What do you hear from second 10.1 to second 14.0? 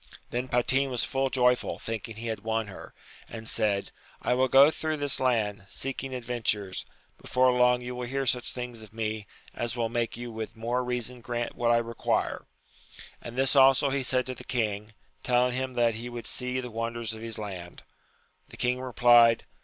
you with more reason grant what I require. And this also